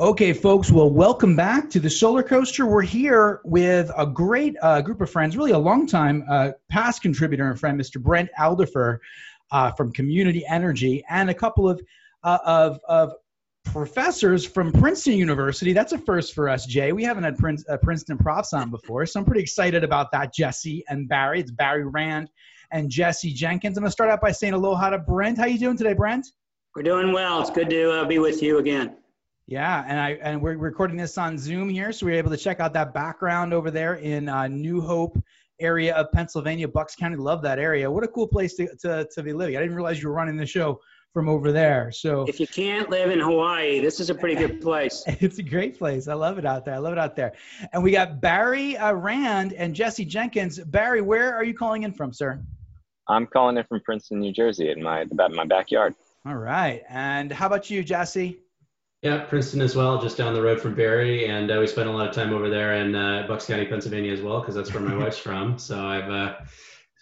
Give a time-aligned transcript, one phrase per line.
[0.00, 2.64] Okay, folks, well, welcome back to the Solar Coaster.
[2.64, 7.02] We're here with a great uh, group of friends, really a long time uh, past
[7.02, 8.00] contributor and friend, Mr.
[8.00, 9.00] Brent Alderfer
[9.52, 11.82] uh, from Community Energy, and a couple of,
[12.24, 13.12] uh, of, of
[13.66, 15.74] professors from Princeton University.
[15.74, 16.92] That's a first for us, Jay.
[16.92, 20.32] We haven't had Prince, uh, Princeton profs on before, so I'm pretty excited about that,
[20.32, 21.40] Jesse and Barry.
[21.40, 22.30] It's Barry Rand
[22.72, 23.76] and Jesse Jenkins.
[23.76, 25.36] I'm going to start out by saying aloha to Brent.
[25.36, 26.26] How you doing today, Brent?
[26.74, 27.42] We're doing well.
[27.42, 28.96] It's good to uh, be with you again.
[29.50, 32.60] Yeah, and I and we're recording this on Zoom here, so we're able to check
[32.60, 35.20] out that background over there in uh, New Hope
[35.58, 37.16] area of Pennsylvania, Bucks County.
[37.16, 37.90] Love that area.
[37.90, 39.56] What a cool place to, to, to be living.
[39.56, 40.80] I didn't realize you were running the show
[41.12, 41.90] from over there.
[41.90, 45.02] So if you can't live in Hawaii, this is a pretty good place.
[45.08, 46.06] it's a great place.
[46.06, 46.74] I love it out there.
[46.74, 47.32] I love it out there.
[47.72, 50.60] And we got Barry uh, Rand and Jesse Jenkins.
[50.60, 52.40] Barry, where are you calling in from, sir?
[53.08, 55.96] I'm calling in from Princeton, New Jersey, in my my backyard.
[56.24, 56.82] All right.
[56.88, 58.38] And how about you, Jesse?
[59.02, 61.92] Yeah, Princeton as well, just down the road from Barry, and uh, we spent a
[61.92, 64.82] lot of time over there in uh, Bucks County, Pennsylvania, as well, because that's where
[64.82, 65.58] my wife's from.
[65.58, 66.34] So I've uh,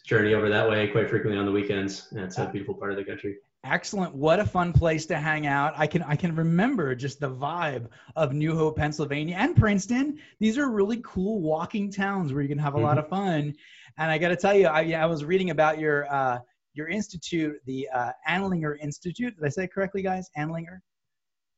[0.09, 2.09] journey over that way quite frequently on the weekends.
[2.11, 3.37] And it's a beautiful part of the country.
[3.65, 4.15] Excellent!
[4.15, 5.75] What a fun place to hang out.
[5.77, 10.19] I can I can remember just the vibe of New Hope, Pennsylvania, and Princeton.
[10.39, 12.87] These are really cool walking towns where you can have a mm-hmm.
[12.87, 13.55] lot of fun.
[13.99, 16.39] And I got to tell you, I, I was reading about your uh,
[16.75, 19.35] your institute, the uh, Andlinger Institute.
[19.35, 20.31] Did I say it correctly, guys?
[20.39, 20.79] Andlinger.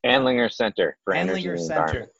[0.04, 2.10] Andlinger Center for Andlinger Energy and Center.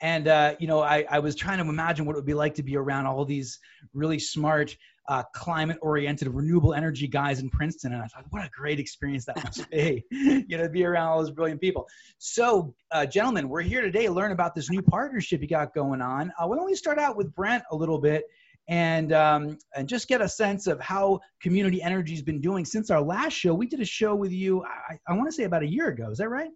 [0.00, 2.54] And uh, you know, I, I was trying to imagine what it would be like
[2.54, 3.58] to be around all these
[3.92, 4.74] really smart,
[5.08, 7.92] uh, climate-oriented, renewable energy guys in Princeton.
[7.92, 11.08] And I thought, what a great experience that must be, you know, to be around
[11.08, 11.86] all those brilliant people.
[12.16, 16.00] So, uh, gentlemen, we're here today to learn about this new partnership you got going
[16.00, 16.32] on.
[16.38, 18.24] Uh, why don't we start out with Brent a little bit?
[18.68, 22.88] and um, and just get a sense of how community energy has been doing since
[22.88, 23.52] our last show.
[23.52, 26.10] We did a show with you, I, I want to say about a year ago.
[26.10, 26.50] Is that right?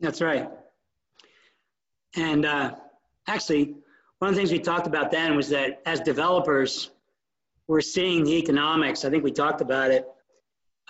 [0.00, 0.48] That's right.
[2.16, 2.74] And uh,
[3.26, 3.74] actually,
[4.18, 6.90] one of the things we talked about then was that as developers,
[7.66, 9.04] we're seeing the economics.
[9.04, 10.08] I think we talked about it,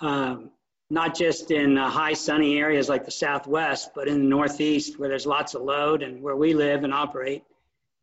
[0.01, 0.51] um,
[0.89, 5.09] not just in uh, high sunny areas like the Southwest, but in the Northeast where
[5.09, 7.43] there's lots of load and where we live and operate.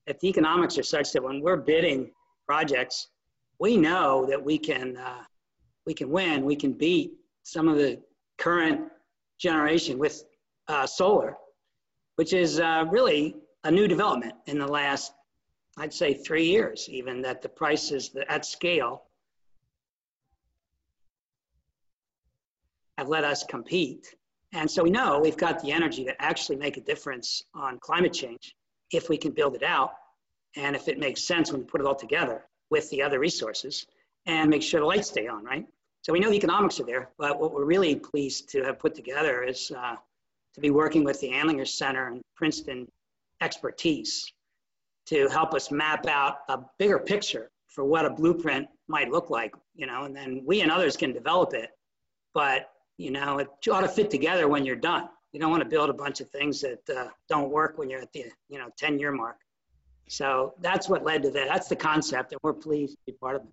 [0.06, 2.10] That the economics are such that when we're bidding
[2.46, 3.08] projects,
[3.58, 5.24] we know that we can uh,
[5.86, 8.00] we can win, we can beat some of the
[8.38, 8.82] current
[9.38, 10.24] generation with
[10.68, 11.36] uh, solar,
[12.16, 15.12] which is uh, really a new development in the last,
[15.76, 19.02] I'd say, three years, even that the prices at scale
[22.98, 24.14] have let us compete.
[24.52, 28.12] And so we know we've got the energy to actually make a difference on climate
[28.12, 28.54] change
[28.90, 29.92] if we can build it out
[30.56, 33.86] and if it makes sense when we put it all together with the other resources
[34.24, 35.66] and make sure the lights stay on, right?
[36.02, 38.94] So we know the economics are there, but what we're really pleased to have put
[38.94, 39.96] together is uh,
[40.56, 42.88] to be working with the Andlinger Center and Princeton
[43.42, 44.32] expertise
[45.06, 49.54] to help us map out a bigger picture for what a blueprint might look like,
[49.74, 51.70] you know, and then we and others can develop it.
[52.32, 55.10] But, you know, it ought to fit together when you're done.
[55.32, 58.00] You don't want to build a bunch of things that uh, don't work when you're
[58.00, 59.36] at the, you know, 10 year mark.
[60.08, 61.48] So that's what led to that.
[61.48, 63.48] That's the concept, and we're pleased to be part of it.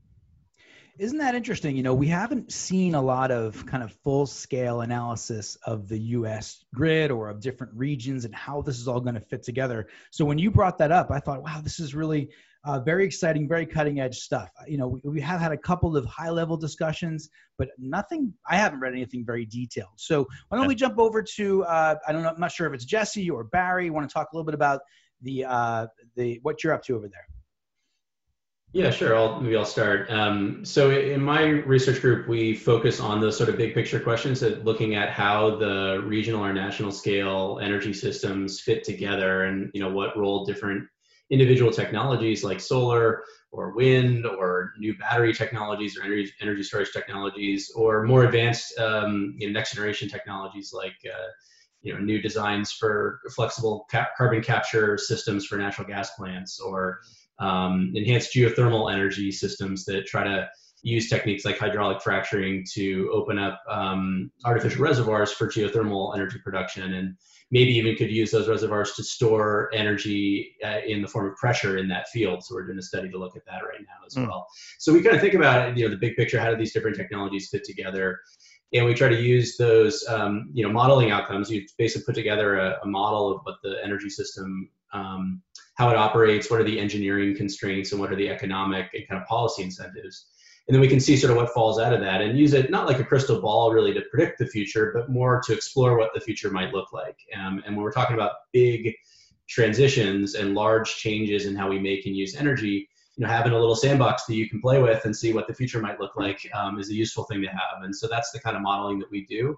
[1.00, 1.76] Isn't that interesting?
[1.76, 5.98] You know, we haven't seen a lot of kind of full scale analysis of the
[5.98, 9.88] US grid or of different regions and how this is all going to fit together.
[10.12, 12.30] So when you brought that up, I thought, wow, this is really
[12.64, 14.52] uh, very exciting, very cutting edge stuff.
[14.68, 17.28] You know, we, we, have had a couple of high level discussions,
[17.58, 19.94] but nothing, I haven't read anything very detailed.
[19.96, 22.74] So why don't we jump over to, uh, I don't know, I'm not sure if
[22.74, 23.90] it's Jesse or Barry.
[23.90, 24.82] Want to talk a little bit about
[25.24, 27.26] the, uh, the, what you're up to over there?
[28.74, 29.16] Yeah, sure.
[29.16, 30.10] I'll, maybe I'll start.
[30.10, 34.40] Um, so in my research group, we focus on those sort of big picture questions
[34.40, 39.80] that looking at how the regional or national scale energy systems fit together and, you
[39.80, 40.88] know, what role different
[41.30, 47.72] individual technologies like solar or wind or new battery technologies or energy, energy storage technologies
[47.76, 51.28] or more advanced um, you know, next generation technologies like uh,
[51.84, 53.88] you know new designs for flexible
[54.18, 57.02] carbon capture systems for natural gas plants or
[57.40, 60.50] um, enhanced geothermal energy systems that try to
[60.84, 66.94] use techniques like hydraulic fracturing to open up um, artificial reservoirs for geothermal energy production.
[66.94, 67.16] And
[67.54, 71.78] maybe even could use those reservoirs to store energy uh, in the form of pressure
[71.78, 72.44] in that field.
[72.44, 74.28] So we're doing a study to look at that right now as mm.
[74.28, 74.48] well.
[74.80, 76.98] So we kind of think about you know the big picture how do these different
[76.98, 78.20] technologies fit together?
[78.74, 81.52] And we try to use those um, you know modeling outcomes.
[81.52, 85.42] You basically put together a, a model of what the energy system um,
[85.76, 89.22] how it operates, what are the engineering constraints, and what are the economic and kind
[89.22, 90.28] of policy incentives.
[90.68, 92.72] And then we can see sort of what falls out of that and use it
[92.72, 96.12] not like a crystal ball really to predict the future, but more to explore what
[96.14, 97.18] the future might look like.
[97.38, 98.94] Um, and when we're talking about big
[99.50, 102.88] transitions and large changes in how we make and use energy,
[103.18, 105.54] you know, having a little sandbox that you can play with and see what the
[105.54, 107.84] future might look like um, is a useful thing to have.
[107.84, 109.58] And so that's the kind of modeling that we do.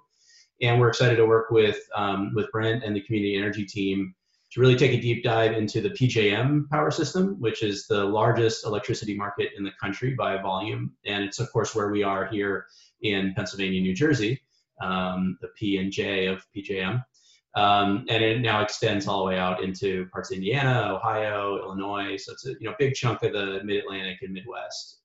[0.62, 4.15] And we're excited to work with um, with Brent and the community energy team
[4.56, 8.66] to really take a deep dive into the PJM power system, which is the largest
[8.66, 10.94] electricity market in the country by volume.
[11.06, 12.68] And it's of course where we are here
[13.02, 14.42] in Pennsylvania, New Jersey,
[14.81, 17.04] um, the P and J of PJM.
[17.56, 22.16] Um, and it now extends all the way out into parts of Indiana, Ohio, Illinois.
[22.16, 25.00] So it's a you know big chunk of the Mid-Atlantic and Midwest.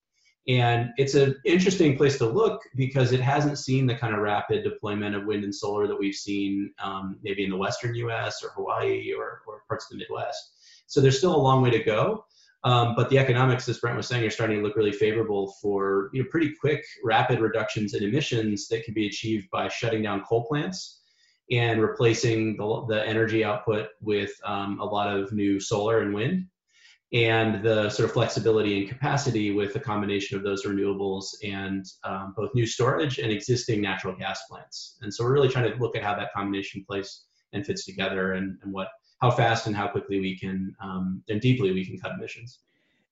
[0.48, 4.64] And it's an interesting place to look because it hasn't seen the kind of rapid
[4.64, 8.42] deployment of wind and solar that we've seen um, maybe in the Western U.S.
[8.42, 10.54] or Hawaii or, or parts of the Midwest.
[10.86, 12.24] So there's still a long way to go.
[12.62, 16.10] Um, but the economics, as Brent was saying, are starting to look really favorable for
[16.12, 20.22] you know pretty quick, rapid reductions in emissions that can be achieved by shutting down
[20.24, 21.00] coal plants
[21.50, 26.46] and replacing the, the energy output with um, a lot of new solar and wind
[27.12, 32.34] and the sort of flexibility and capacity with a combination of those renewables and um,
[32.36, 34.98] both new storage and existing natural gas plants.
[35.02, 38.34] And so we're really trying to look at how that combination plays and fits together
[38.34, 38.88] and, and what
[39.20, 42.60] how fast and how quickly we can um, and deeply we can cut emissions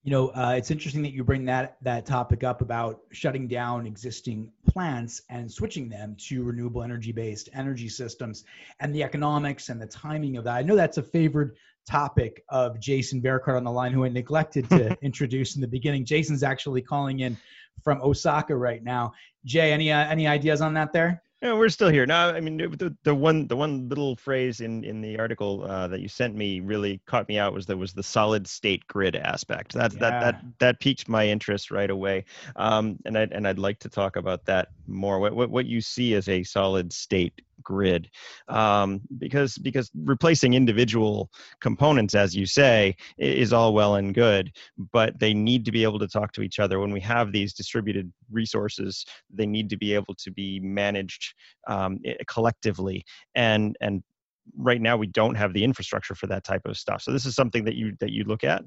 [0.04, 3.86] you know, uh, it's interesting that you bring that that topic up about shutting down
[3.86, 8.44] existing plants and switching them to renewable energy based energy systems
[8.80, 10.54] and the economics and the timing of that.
[10.54, 11.56] I know that's a favored
[11.88, 16.04] topic of Jason Bearcart on the line, who I neglected to introduce in the beginning.
[16.04, 17.36] Jason's actually calling in
[17.82, 19.12] from Osaka right now.
[19.44, 21.22] Jay, any uh, any ideas on that there?
[21.40, 22.04] Yeah, we're still here.
[22.04, 25.86] Now, I mean, the, the one the one little phrase in in the article uh,
[25.86, 29.14] that you sent me really caught me out was there was the solid state grid
[29.14, 29.72] aspect.
[29.74, 30.00] That yeah.
[30.00, 32.24] that that that piqued my interest right away.
[32.56, 35.20] Um, and I and I'd like to talk about that more.
[35.20, 38.08] What what, what you see as a solid state grid
[38.48, 41.30] um, because because replacing individual
[41.60, 44.50] components as you say is all well and good
[44.92, 46.80] but they need to be able to talk to each other.
[46.80, 51.34] When we have these distributed resources they need to be able to be managed
[51.66, 53.04] um, collectively
[53.34, 54.02] and and
[54.56, 57.02] right now we don't have the infrastructure for that type of stuff.
[57.02, 58.62] So this is something that you that you look at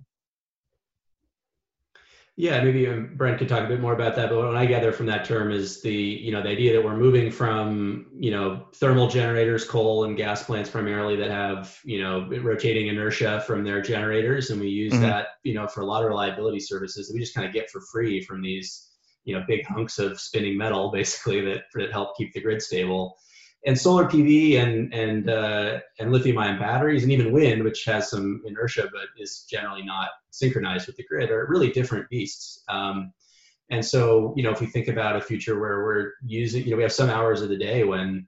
[2.37, 4.29] yeah, maybe um, Brent could talk a bit more about that.
[4.29, 6.95] But what I gather from that term is the you know the idea that we're
[6.95, 12.27] moving from you know thermal generators, coal and gas plants primarily that have you know
[12.41, 15.03] rotating inertia from their generators, and we use mm-hmm.
[15.03, 17.69] that you know for a lot of reliability services that we just kind of get
[17.69, 18.89] for free from these
[19.25, 23.17] you know big hunks of spinning metal basically that that help keep the grid stable
[23.65, 28.09] and solar PV and and uh, and lithium ion batteries and even wind, which has
[28.09, 32.63] some inertia but is generally not synchronized with the grid, are really different beasts.
[32.69, 33.13] Um,
[33.69, 36.77] and so, you know, if we think about a future where we're using, you know,
[36.77, 38.27] we have some hours of the day when,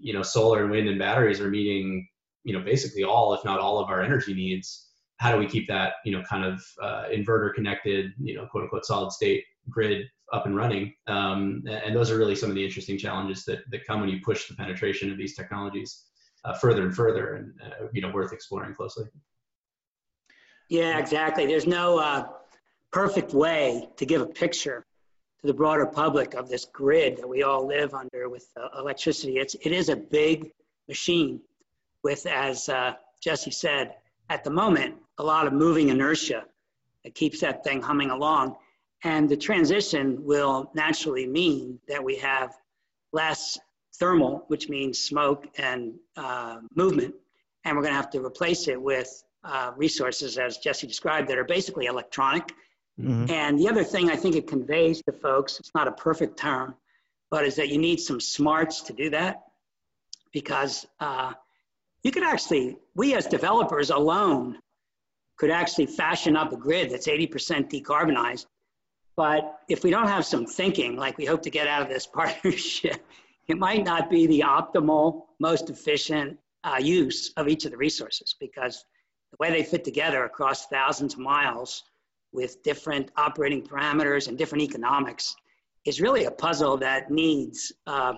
[0.00, 2.08] you know, solar and wind and batteries are meeting,
[2.42, 4.87] you know, basically all, if not all, of our energy needs.
[5.18, 8.64] How do we keep that, you know, kind of uh, inverter connected, you know, quote
[8.64, 10.94] unquote solid state grid up and running.
[11.06, 14.20] Um, and those are really some of the interesting challenges that, that come when you
[14.24, 16.04] push the penetration of these technologies
[16.44, 19.04] uh, further and further and, uh, you know, worth exploring closely.
[20.68, 21.46] Yeah, exactly.
[21.46, 22.28] There's no uh,
[22.92, 24.84] perfect way to give a picture
[25.40, 29.38] to the broader public of this grid that we all live under with uh, electricity.
[29.38, 30.50] It's, it is a big
[30.88, 31.40] machine
[32.02, 33.94] with, as uh, Jesse said,
[34.28, 36.44] at the moment, a lot of moving inertia
[37.04, 38.56] that keeps that thing humming along.
[39.04, 42.54] And the transition will naturally mean that we have
[43.12, 43.58] less
[43.94, 47.14] thermal, which means smoke and uh, movement.
[47.64, 51.38] And we're going to have to replace it with uh, resources, as Jesse described, that
[51.38, 52.52] are basically electronic.
[52.98, 53.30] Mm-hmm.
[53.30, 56.74] And the other thing I think it conveys to folks, it's not a perfect term,
[57.30, 59.44] but is that you need some smarts to do that
[60.32, 61.32] because uh,
[62.02, 64.58] you could actually, we as developers alone
[65.38, 68.46] could actually fashion up a grid that's 80% decarbonized
[69.18, 72.06] but if we don't have some thinking, like we hope to get out of this
[72.14, 73.04] partnership,
[73.48, 78.36] it might not be the optimal, most efficient uh, use of each of the resources
[78.38, 78.84] because
[79.32, 81.82] the way they fit together across thousands of miles
[82.32, 85.34] with different operating parameters and different economics
[85.84, 88.12] is really a puzzle that needs uh,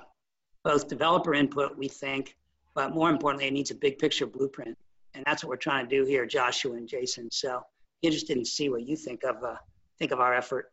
[0.64, 2.36] both developer input, we think,
[2.74, 4.76] but more importantly, it needs a big picture blueprint.
[5.14, 7.28] And that's what we're trying to do here, Joshua and Jason.
[7.30, 7.62] So
[8.02, 9.56] interested in see what you think of uh,
[9.98, 10.72] think of our effort.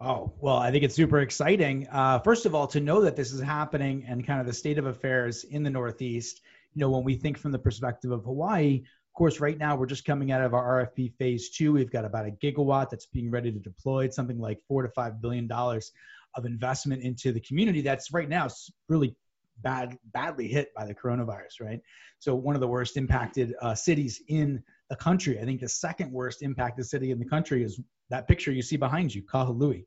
[0.00, 1.88] Oh, well, I think it's super exciting.
[1.90, 4.78] Uh, first of all, to know that this is happening and kind of the state
[4.78, 6.40] of affairs in the Northeast,
[6.74, 9.86] you know, when we think from the perspective of Hawaii, of course, right now we're
[9.86, 11.72] just coming out of our RFP phase two.
[11.72, 14.04] We've got about a gigawatt that's being ready to deploy.
[14.04, 15.90] It's something like four to five billion dollars
[16.36, 17.80] of investment into the community.
[17.80, 18.46] That's right now
[18.88, 19.16] really
[19.62, 21.80] bad, badly hit by the coronavirus, right?
[22.18, 25.38] So one of the worst impacted uh, cities in the country.
[25.40, 28.76] I think the second worst impacted city in the country is that picture you see
[28.76, 29.84] behind you, Kahului.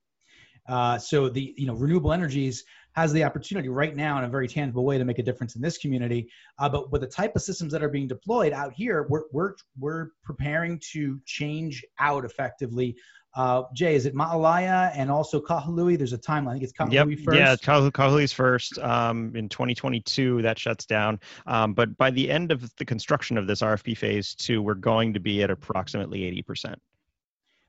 [0.67, 2.63] Uh, so the you know renewable energies
[2.93, 5.61] has the opportunity right now in a very tangible way to make a difference in
[5.61, 6.29] this community.
[6.59, 9.53] Uh, but with the type of systems that are being deployed out here, we're we're
[9.79, 12.95] we're preparing to change out effectively.
[13.33, 15.97] Uh, Jay, is it Maalaea and also Kahului?
[15.97, 16.49] There's a timeline.
[16.49, 17.19] I think it's Kahului yep.
[17.25, 17.37] first.
[17.37, 18.77] Yeah, Kahului's first.
[18.79, 21.19] Um, in 2022, that shuts down.
[21.45, 25.13] Um, but by the end of the construction of this RFP phase two, we're going
[25.13, 26.75] to be at approximately 80%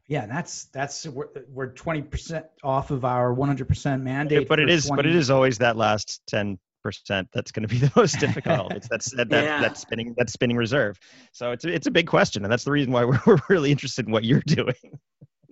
[0.09, 4.47] yeah, that's that's we're, we're 20% off of our 100% mandate.
[4.47, 4.97] But it is 20.
[4.99, 8.73] but it is always that last 10 percent that's going to be the most difficult.
[8.73, 9.61] it's that's that, that, yeah.
[9.61, 10.99] that spinning that spinning reserve.
[11.33, 14.07] So it's it's a big question, and that's the reason why we're, we're really interested
[14.07, 14.75] in what you're doing.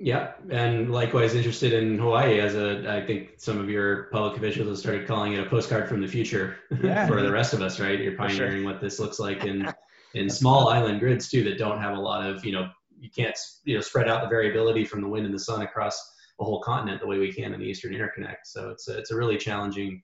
[0.03, 2.91] Yeah, and likewise interested in Hawaii as a.
[2.91, 6.09] I think some of your public officials have started calling it a postcard from the
[6.09, 7.07] future yeah.
[7.07, 7.79] for the rest of us.
[7.79, 8.65] Right, you're pioneering sure.
[8.65, 9.71] what this looks like in
[10.15, 13.37] in small island grids too that don't have a lot of you know you can't
[13.65, 16.01] you know spread out the variability from the wind and the sun across
[16.41, 18.45] a whole continent the way we can in the Eastern Interconnect.
[18.45, 20.03] So it's a, it's a really challenging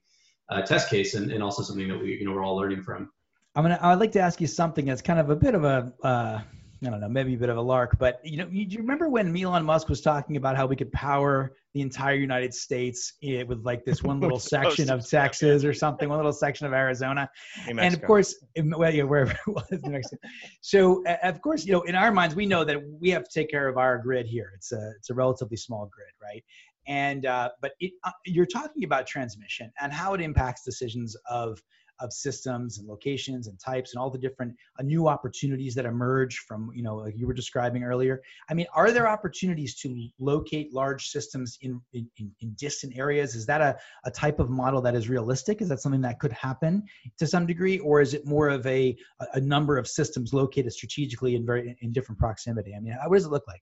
[0.49, 3.09] uh, test case and, and also something that we you know we're all learning from.
[3.55, 5.91] I'm gonna I'd like to ask you something that's kind of a bit of a
[6.03, 6.41] uh,
[6.85, 8.81] I don't know, maybe a bit of a lark, but you know, you, do you
[8.81, 13.13] remember when Elon Musk was talking about how we could power the entire United States
[13.23, 16.73] eh, with like this one little section of Texas or something, one little section of
[16.73, 17.29] Arizona,
[17.67, 20.17] and of course, well, yeah, wherever it was, New Mexico.
[20.61, 23.49] So, of course, you know, in our minds, we know that we have to take
[23.49, 24.51] care of our grid here.
[24.55, 26.43] It's a it's a relatively small grid, right?
[26.87, 31.59] And uh, but it, uh, you're talking about transmission and how it impacts decisions of
[31.99, 36.37] of systems and locations and types and all the different uh, new opportunities that emerge
[36.47, 38.21] from you know like you were describing earlier.
[38.49, 43.35] I mean are there opportunities to locate large systems in in, in distant areas?
[43.35, 45.61] Is that a, a type of model that is realistic?
[45.61, 46.83] Is that something that could happen
[47.17, 47.79] to some degree?
[47.79, 48.95] Or is it more of a
[49.33, 52.73] a number of systems located strategically in very in different proximity?
[52.75, 53.61] I mean what does it look like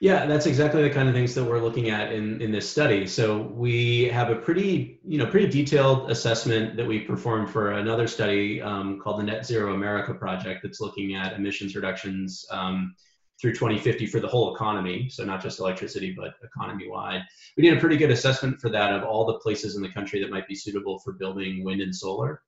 [0.00, 3.06] yeah, that's exactly the kind of things that we're looking at in, in this study.
[3.06, 8.06] So we have a pretty, you know, pretty detailed assessment that we performed for another
[8.06, 12.94] study um, called the Net Zero America Project that's looking at emissions reductions um,
[13.40, 15.08] through 2050 for the whole economy.
[15.08, 17.22] So not just electricity, but economy wide.
[17.56, 20.20] We did a pretty good assessment for that of all the places in the country
[20.20, 22.42] that might be suitable for building wind and solar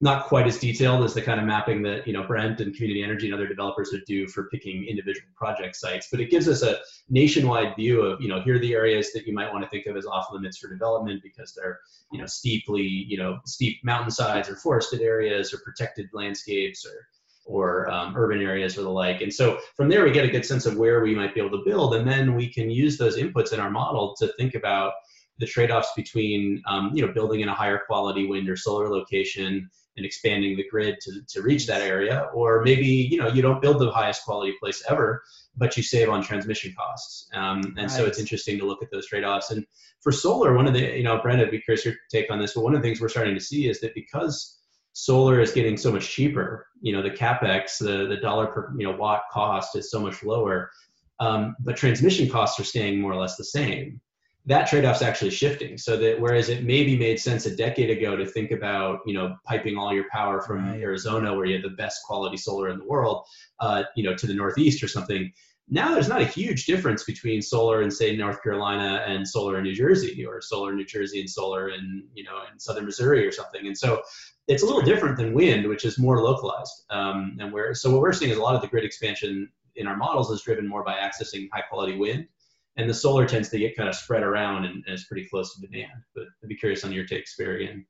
[0.00, 3.02] not quite as detailed as the kind of mapping that you know Brent and Community
[3.02, 6.08] Energy and other developers would do for picking individual project sites.
[6.10, 9.26] But it gives us a nationwide view of you know here are the areas that
[9.26, 11.80] you might want to think of as off limits for development because they're
[12.12, 17.08] you know steeply you know steep mountainsides or forested areas or protected landscapes or
[17.46, 19.22] or um, urban areas or the like.
[19.22, 21.56] And so from there we get a good sense of where we might be able
[21.56, 24.92] to build, and then we can use those inputs in our model to think about
[25.38, 29.70] the trade-offs between um, you know building in a higher quality wind or solar location
[29.96, 32.28] and expanding the grid to, to reach that area.
[32.34, 35.22] Or maybe you know you don't build the highest quality place ever
[35.58, 37.30] but you save on transmission costs.
[37.32, 39.50] Um, and so it's interesting to look at those trade-offs.
[39.50, 39.64] And
[40.06, 42.54] for solar one of the you know brent i'd be curious your take on this
[42.54, 44.60] but one of the things we're starting to see is that because
[44.92, 48.86] solar is getting so much cheaper you know the capex the, the dollar per you
[48.86, 50.70] know watt cost is so much lower
[51.18, 54.00] um, but transmission costs are staying more or less the same
[54.46, 55.76] that trade-off's actually shifting.
[55.76, 59.36] So that whereas it maybe made sense a decade ago to think about you know
[59.44, 60.80] piping all your power from right.
[60.80, 63.26] arizona where you have the best quality solar in the world
[63.60, 65.32] uh, you know to the northeast or something
[65.68, 69.64] now there's not a huge difference between solar in say north carolina and solar in
[69.64, 73.26] new jersey or solar in new jersey and solar in you know in southern missouri
[73.26, 73.66] or something.
[73.66, 74.02] And so
[74.48, 76.84] it's a little different than wind which is more localized.
[76.90, 79.86] Um, and where so what we're seeing is a lot of the grid expansion in
[79.86, 82.28] our models is driven more by accessing high quality wind
[82.76, 85.54] and the solar tends to get kind of spread around and, and is pretty close
[85.54, 85.92] to demand.
[86.14, 87.84] But I'd be curious on your takes, Barry, and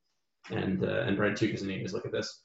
[0.50, 2.42] and uh, and Brent too, because you guys look at this.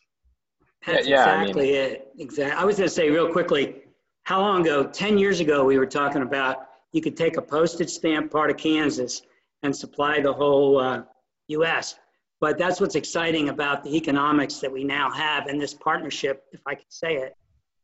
[0.85, 2.07] That's yeah, exactly I mean, it.
[2.17, 2.59] Exactly.
[2.59, 3.83] I was going to say real quickly,
[4.23, 4.83] how long ago?
[4.85, 8.57] Ten years ago, we were talking about you could take a postage stamp part of
[8.57, 9.21] Kansas
[9.63, 11.03] and supply the whole uh,
[11.49, 11.95] U.S.
[12.39, 16.61] But that's what's exciting about the economics that we now have in this partnership, if
[16.65, 17.35] I can say it,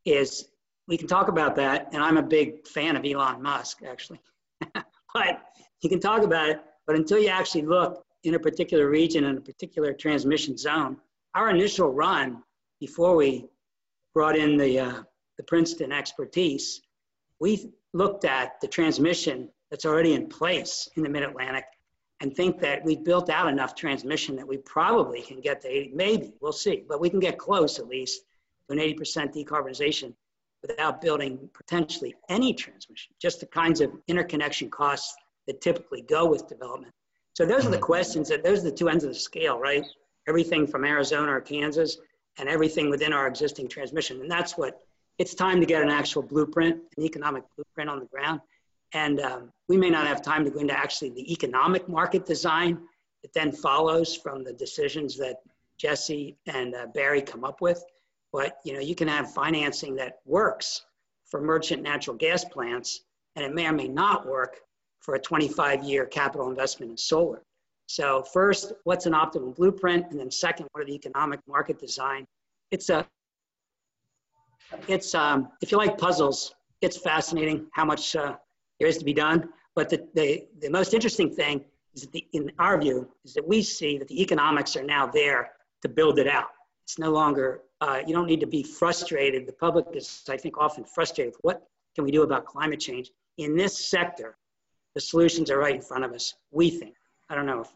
[0.04, 0.48] is
[0.88, 1.90] we can talk about that.
[1.92, 4.20] And I'm a big fan of Elon Musk, actually.
[5.14, 5.42] but
[5.82, 9.36] you can talk about it, but until you actually look in a particular region in
[9.36, 10.96] a particular transmission zone,
[11.34, 12.42] our initial run
[12.80, 13.46] before we
[14.14, 15.02] brought in the, uh,
[15.36, 16.80] the Princeton expertise,
[17.40, 21.64] we looked at the transmission that's already in place in the mid-Atlantic
[22.20, 25.92] and think that we've built out enough transmission that we probably can get to 80,
[25.94, 28.22] maybe, we'll see, but we can get close at least
[28.68, 30.14] to an 80% decarbonization
[30.62, 35.14] without building potentially any transmission, just the kinds of interconnection costs
[35.46, 36.92] that typically go with development.
[37.34, 37.84] So those are the mm-hmm.
[37.84, 39.84] questions that those are the two ends of the scale, right?
[40.28, 41.96] everything from Arizona or Kansas,
[42.38, 44.20] and everything within our existing transmission.
[44.20, 44.80] And that's what
[45.18, 48.40] it's time to get an actual blueprint, an economic blueprint on the ground.
[48.92, 52.78] And um, we may not have time to go into actually the economic market design
[53.22, 55.38] that then follows from the decisions that
[55.78, 57.82] Jesse and uh, Barry come up with.
[58.32, 60.82] But you know, you can have financing that works
[61.30, 63.00] for merchant natural gas plants,
[63.36, 64.56] and it may or may not work
[65.00, 67.42] for a 25-year capital investment in solar.
[67.86, 70.10] So first, what's an optimal blueprint?
[70.10, 72.26] And then second, what are the economic market design?
[72.70, 73.06] It's a,
[74.86, 78.36] it's, um, if you like puzzles, it's fascinating how much uh,
[78.78, 79.48] there is to be done.
[79.74, 83.46] But the, the, the most interesting thing is that the, in our view, is that
[83.46, 86.48] we see that the economics are now there to build it out.
[86.84, 89.46] It's no longer, uh, you don't need to be frustrated.
[89.46, 91.34] The public is, I think, often frustrated.
[91.34, 93.10] With what can we do about climate change?
[93.36, 94.36] In this sector,
[94.94, 96.94] the solutions are right in front of us, we think.
[97.30, 97.68] I don't know if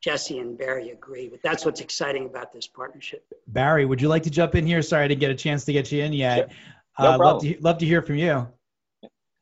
[0.00, 3.24] Jesse and Barry agree, but that's what's exciting about this partnership.
[3.48, 4.80] Barry, would you like to jump in here?
[4.82, 6.50] Sorry, I didn't get a chance to get you in yet.
[6.50, 6.58] Sure.
[7.00, 8.46] No uh, love, to, love to hear from you.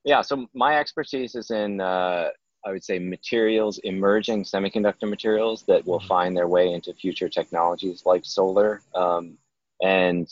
[0.04, 2.28] Yeah, so my expertise is in, uh,
[2.64, 6.08] I would say, materials, emerging semiconductor materials that will mm-hmm.
[6.08, 8.82] find their way into future technologies like solar.
[8.94, 9.37] Um,
[9.83, 10.28] and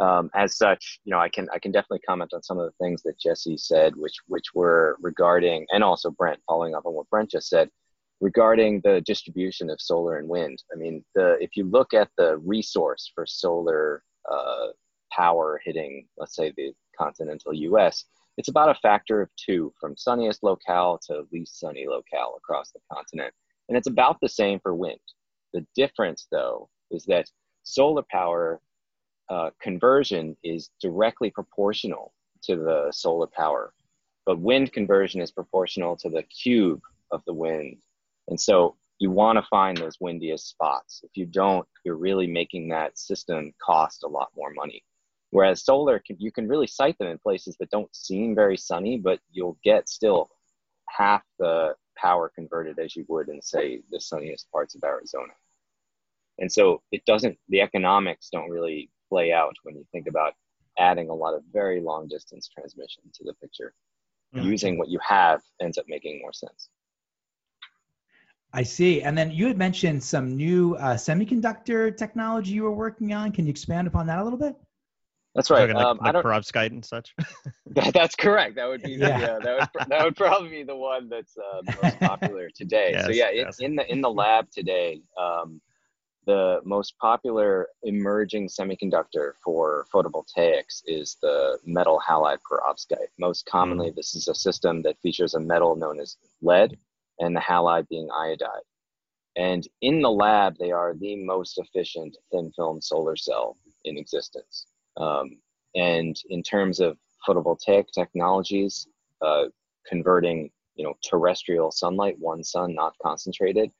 [0.00, 2.84] um, as such, you know, I can I can definitely comment on some of the
[2.84, 7.10] things that Jesse said, which which were regarding, and also Brent, following up on what
[7.10, 7.68] Brent just said,
[8.20, 10.62] regarding the distribution of solar and wind.
[10.72, 14.68] I mean, the if you look at the resource for solar uh,
[15.12, 18.04] power hitting, let's say, the continental U.S.,
[18.38, 22.80] it's about a factor of two from sunniest locale to least sunny locale across the
[22.90, 23.34] continent,
[23.68, 25.00] and it's about the same for wind.
[25.52, 27.26] The difference, though, is that
[27.64, 28.62] solar power
[29.30, 33.72] uh, conversion is directly proportional to the solar power,
[34.26, 37.78] but wind conversion is proportional to the cube of the wind
[38.30, 41.00] and so you want to find those windiest spots.
[41.02, 44.84] If you don't, you're really making that system cost a lot more money.
[45.30, 49.20] Whereas solar, you can really site them in places that don't seem very sunny, but
[49.30, 50.30] you'll get still
[50.88, 55.32] half the power converted as you would in, say, the sunniest parts of Arizona.
[56.38, 60.34] And so it doesn't, the economics don't really play out when you think about
[60.78, 63.74] adding a lot of very long distance transmission to the picture.
[64.34, 64.46] Mm-hmm.
[64.46, 66.70] Using what you have ends up making more sense.
[68.52, 69.02] I see.
[69.02, 73.32] And then you had mentioned some new uh, semiconductor technology you were working on.
[73.32, 74.54] Can you expand upon that a little bit?
[75.34, 75.72] That's right.
[75.72, 77.14] Like, um, like perovskite and such.
[77.66, 78.56] that, that's correct.
[78.56, 79.38] That would be the, yeah.
[79.42, 82.90] that would that would probably be the one that's uh, most popular today.
[82.94, 83.60] yes, so yeah, yes.
[83.60, 85.60] in the in the lab today, um,
[86.26, 93.08] the most popular emerging semiconductor for photovoltaics is the metal halide perovskite.
[93.18, 93.94] Most commonly, mm.
[93.96, 96.76] this is a system that features a metal known as lead
[97.18, 98.62] and the halide being iodide.
[99.36, 104.66] And in the lab, they are the most efficient thin film solar cell in existence.
[104.96, 105.38] Um,
[105.74, 108.88] and in terms of photovoltaic technologies,
[109.22, 109.44] uh,
[109.86, 113.70] converting you know terrestrial sunlight, one sun, not concentrated,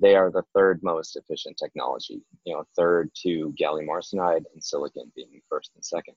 [0.00, 2.22] they are the third most efficient technology.
[2.44, 6.14] You know, third to gallium arsenide and silicon being first and second.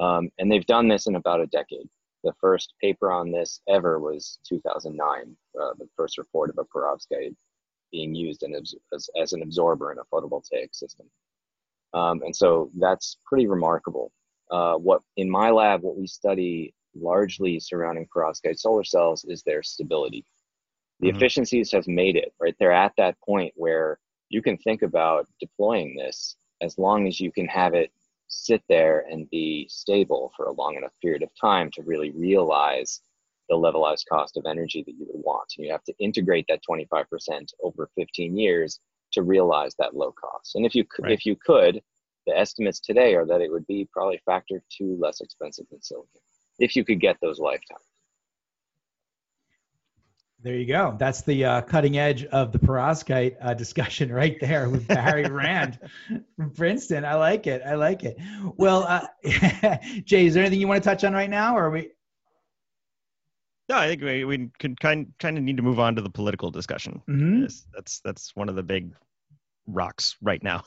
[0.00, 1.88] Um, and they've done this in about a decade
[2.22, 7.34] the first paper on this ever was 2009, uh, the first report of a perovskite
[7.92, 8.74] being used in, as,
[9.20, 11.06] as an absorber in a photovoltaic system.
[11.92, 14.12] Um, and so that's pretty remarkable.
[14.50, 19.62] Uh, what in my lab, what we study largely surrounding perovskite solar cells is their
[19.62, 20.24] stability.
[21.00, 21.16] The mm-hmm.
[21.16, 22.54] efficiencies have made it right.
[22.58, 27.32] They're at that point where you can think about deploying this as long as you
[27.32, 27.90] can have it
[28.28, 33.00] sit there and be stable for a long enough period of time to really realize
[33.48, 35.52] the levelized cost of energy that you would want.
[35.56, 37.04] And you have to integrate that 25%
[37.62, 38.78] over 15 years
[39.12, 40.54] to realize that low cost.
[40.54, 41.12] And if you right.
[41.12, 41.82] if you could,
[42.26, 46.20] the estimates today are that it would be probably factor two less expensive than silicon
[46.60, 47.89] if you could get those lifetimes.
[50.42, 50.96] There you go.
[50.98, 55.78] That's the uh, cutting edge of the perovskite uh, discussion right there with Barry Rand
[56.36, 57.04] from Princeton.
[57.04, 57.62] I like it.
[57.64, 58.16] I like it.
[58.56, 59.06] Well, uh,
[60.04, 61.90] Jay, is there anything you want to touch on right now, or we?
[63.68, 66.10] No, I think we, we could kind kind of need to move on to the
[66.10, 67.02] political discussion.
[67.08, 67.46] Mm-hmm.
[67.74, 68.94] That's that's one of the big
[69.66, 70.64] rocks right now.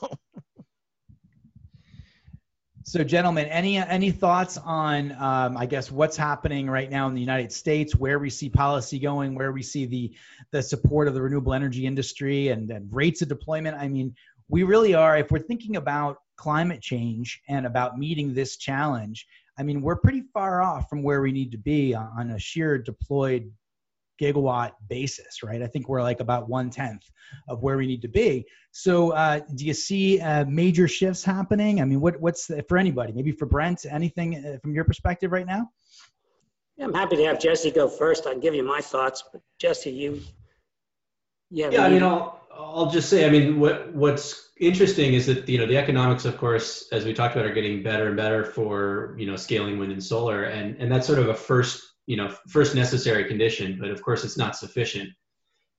[2.86, 7.20] So, gentlemen, any any thoughts on, um, I guess, what's happening right now in the
[7.20, 10.14] United States, where we see policy going, where we see the
[10.50, 13.78] the support of the renewable energy industry and, and rates of deployment?
[13.78, 14.14] I mean,
[14.50, 15.16] we really are.
[15.16, 19.26] If we're thinking about climate change and about meeting this challenge,
[19.58, 22.76] I mean, we're pretty far off from where we need to be on a sheer
[22.76, 23.50] deployed
[24.20, 25.62] gigawatt basis, right?
[25.62, 27.02] I think we're like about one tenth
[27.48, 28.46] of where we need to be.
[28.72, 31.80] So, uh, do you see uh, major shifts happening?
[31.80, 33.12] I mean, what, what's the, for anybody?
[33.12, 35.70] Maybe for Brent, anything uh, from your perspective right now?
[36.76, 38.26] Yeah, I'm happy to have Jesse go first.
[38.26, 40.20] I can give you my thoughts, but Jesse, you,
[41.50, 41.70] yeah.
[41.70, 45.58] Yeah, I mean, I'll I'll just say, I mean, what what's interesting is that you
[45.58, 49.14] know the economics, of course, as we talked about, are getting better and better for
[49.18, 52.34] you know scaling wind and solar, and and that's sort of a first you know
[52.48, 55.10] first necessary condition, but of course it's not sufficient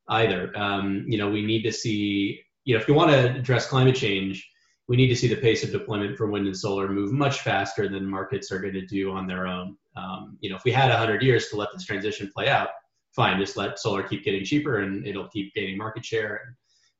[0.09, 0.51] either.
[0.57, 3.95] Um, you know, we need to see you know if you want to address climate
[3.95, 4.47] change,
[4.87, 7.87] we need to see the pace of deployment for wind and solar move much faster
[7.89, 9.75] than markets are going to do on their own.
[9.95, 12.69] Um, you know, if we had 100 years to let this transition play out,
[13.15, 16.55] fine, just let solar keep getting cheaper and it'll keep gaining market share,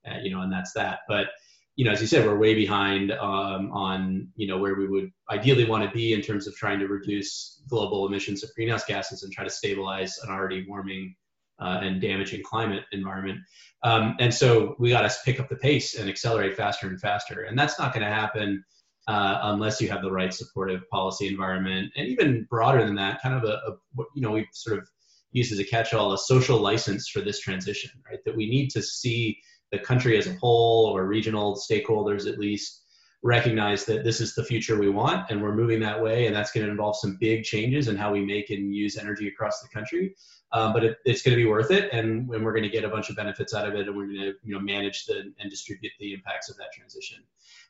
[0.06, 1.00] and, uh, you know, and that's that.
[1.08, 1.28] But
[1.76, 5.12] you know, as you said, we're way behind um, on you know where we would
[5.30, 9.24] ideally want to be in terms of trying to reduce global emissions of greenhouse gases
[9.24, 11.16] and try to stabilize an already warming
[11.60, 13.40] uh, and damaging climate environment.
[13.84, 17.44] Um, and so we got to pick up the pace and accelerate faster and faster.
[17.44, 18.64] And that's not going to happen
[19.08, 23.36] uh, unless you have the right supportive policy environment, and even broader than that, kind
[23.36, 24.88] of a, a you know we sort of
[25.32, 28.20] use as a catch-all a social license for this transition, right?
[28.26, 29.38] That we need to see
[29.72, 32.82] the country as a whole or regional stakeholders at least
[33.24, 36.52] recognize that this is the future we want and we're moving that way and that's
[36.52, 39.68] going to involve some big changes in how we make and use energy across the
[39.70, 40.16] country.
[40.52, 42.84] Um, but it, it's going to be worth it and, and we're going to get
[42.84, 45.34] a bunch of benefits out of it and we're going to you know manage the,
[45.40, 47.18] and distribute the impacts of that transition.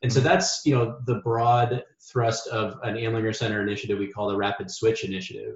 [0.02, 4.28] And so that's you know the broad thrust of an Andlinger Center initiative we call
[4.28, 5.56] the Rapid Switch Initiative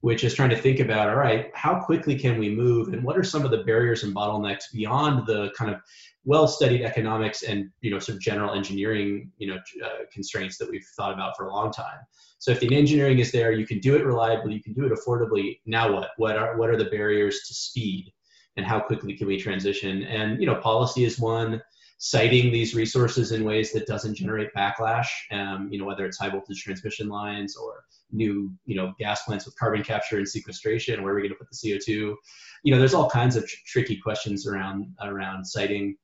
[0.00, 2.92] which is trying to think about all right how quickly can we move?
[2.92, 5.80] And what are some of the barriers and bottlenecks beyond the kind of
[6.24, 10.70] well studied economics and you know sort of general engineering you know uh, constraints that
[10.70, 11.98] we've thought about for a long time?
[12.38, 14.92] So if the engineering is there you can do it reliably you can do it
[14.92, 15.60] affordably.
[15.66, 16.10] Now what?
[16.16, 18.12] What are what are the barriers to speed?
[18.58, 20.02] And how quickly can we transition?
[20.04, 21.62] And you know policy is one
[21.98, 26.28] siting these resources in ways that doesn't generate backlash um, you know whether it's high
[26.28, 31.12] voltage transmission lines or new you know gas plants with carbon capture and sequestration where
[31.12, 32.14] are we going to put the co2
[32.62, 35.96] you know there's all kinds of tr- tricky questions around around siting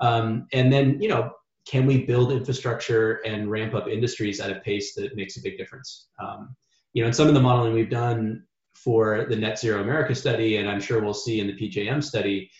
[0.00, 1.32] um, and then you know
[1.66, 5.58] can we build infrastructure and ramp up industries at a pace that makes a big
[5.58, 6.06] difference?
[6.18, 6.56] Um,
[6.92, 10.56] you know in some of the modeling we've done for the net zero america study
[10.56, 12.50] and i'm sure we'll see in the pjm study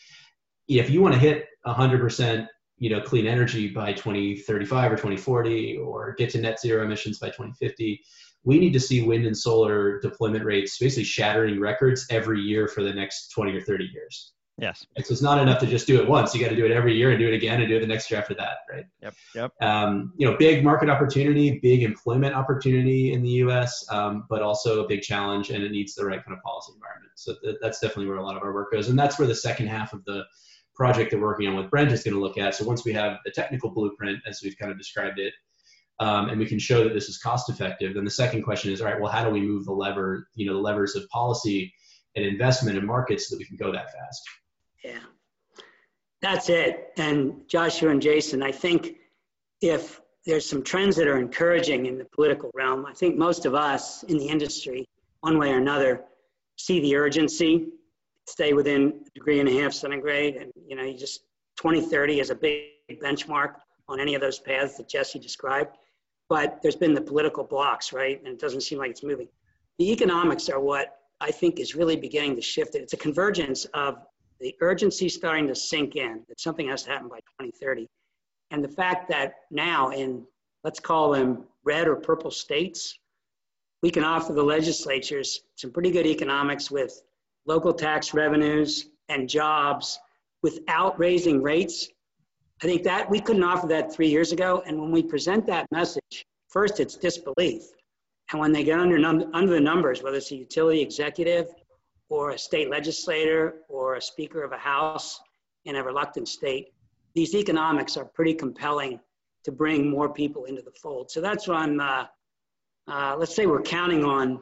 [0.68, 2.46] if you want to hit 100%
[2.80, 7.28] you know clean energy by 2035 or 2040 or get to net zero emissions by
[7.28, 8.02] 2050
[8.44, 12.82] we need to see wind and solar deployment rates basically shattering records every year for
[12.82, 14.32] the next 20 or 30 years.
[14.56, 14.84] Yes.
[14.96, 16.34] And so it's not enough to just do it once.
[16.34, 17.86] You got to do it every year and do it again and do it the
[17.86, 18.84] next year after that, right?
[19.02, 19.14] Yep.
[19.34, 19.52] Yep.
[19.62, 24.84] Um, you know, big market opportunity, big employment opportunity in the U.S., um, but also
[24.84, 27.12] a big challenge, and it needs the right kind of policy environment.
[27.14, 29.34] So th- that's definitely where a lot of our work goes, and that's where the
[29.34, 30.24] second half of the
[30.80, 32.54] project that we're working on with Brent is going to look at.
[32.54, 35.34] So once we have the technical blueprint, as we've kind of described it,
[35.98, 37.92] um, and we can show that this is cost effective.
[37.92, 40.46] Then the second question is, all right, well, how do we move the lever, you
[40.46, 41.70] know, the levers of policy
[42.16, 44.22] and investment and markets so that we can go that fast?
[44.82, 45.00] Yeah,
[46.22, 46.94] that's it.
[46.96, 48.96] And Joshua and Jason, I think
[49.60, 53.54] if there's some trends that are encouraging in the political realm, I think most of
[53.54, 54.88] us in the industry,
[55.20, 56.04] one way or another,
[56.56, 57.66] see the urgency,
[58.30, 61.20] stay within a degree and a half centigrade, and you know, you just
[61.56, 63.54] 2030 is a big benchmark
[63.88, 65.76] on any of those paths that Jesse described
[66.30, 68.18] but there's been the political blocks, right?
[68.24, 69.28] And it doesn't seem like it's moving.
[69.78, 72.76] The economics are what I think is really beginning to shift.
[72.76, 73.98] It's a convergence of
[74.38, 77.88] the urgency starting to sink in that something has to happen by 2030.
[78.52, 80.24] And the fact that now in,
[80.62, 82.96] let's call them red or purple states,
[83.82, 87.02] we can offer the legislatures some pretty good economics with
[87.46, 89.98] local tax revenues and jobs
[90.42, 91.88] without raising rates
[92.62, 94.62] I think that we couldn't offer that three years ago.
[94.66, 97.62] And when we present that message, first it's disbelief.
[98.30, 101.46] And when they get under, num- under the numbers, whether it's a utility executive
[102.10, 105.20] or a state legislator or a speaker of a house
[105.64, 106.66] in a reluctant state,
[107.14, 109.00] these economics are pretty compelling
[109.44, 111.10] to bring more people into the fold.
[111.10, 112.04] So that's why I'm, uh,
[112.86, 114.40] uh, let's say we're counting on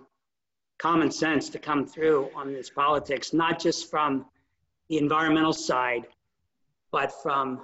[0.78, 4.26] common sense to come through on this politics, not just from
[4.88, 6.06] the environmental side,
[6.90, 7.60] but from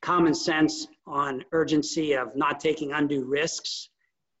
[0.00, 3.88] common sense on urgency of not taking undue risks,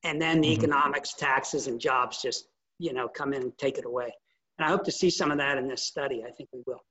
[0.04, 0.64] and then the mm-hmm.
[0.64, 2.46] economics, taxes, and jobs just
[2.78, 4.12] you know come in and take it away.
[4.58, 6.24] And I hope to see some of that in this study.
[6.26, 6.82] I think we will.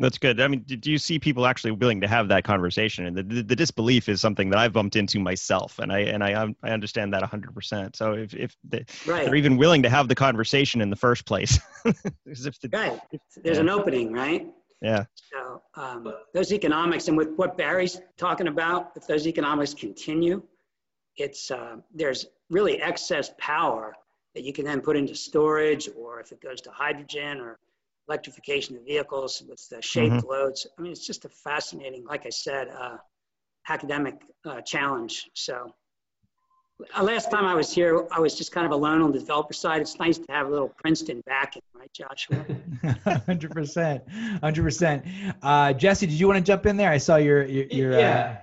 [0.00, 0.40] That's good.
[0.40, 3.04] I mean, do you see people actually willing to have that conversation?
[3.04, 6.24] And the, the, the disbelief is something that I've bumped into myself, and I and
[6.24, 7.94] I um, I understand that 100%.
[7.94, 9.26] So if if they, right.
[9.26, 13.20] they're even willing to have the conversation in the first place, if the, right, if,
[13.44, 13.62] there's yeah.
[13.62, 14.48] an opening, right?
[14.80, 15.04] Yeah.
[15.30, 20.42] So um, those economics, and with what Barry's talking about, if those economics continue,
[21.18, 23.94] it's uh, there's really excess power
[24.34, 27.58] that you can then put into storage, or if it goes to hydrogen or
[28.08, 30.28] electrification of vehicles with the shaped mm-hmm.
[30.28, 30.66] loads.
[30.78, 32.96] I mean, it's just a fascinating, like I said, uh,
[33.68, 35.30] academic uh, challenge.
[35.34, 35.74] So
[36.96, 39.52] uh, last time I was here, I was just kind of alone on the developer
[39.52, 39.80] side.
[39.80, 42.36] It's nice to have a little Princeton backing, right, Joshua?
[42.84, 44.40] 100%.
[44.40, 45.34] 100%.
[45.42, 46.90] Uh, Jesse, did you want to jump in there?
[46.90, 48.38] I saw your, your, your yeah.